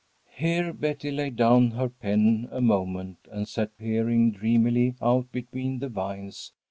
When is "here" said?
0.35-0.73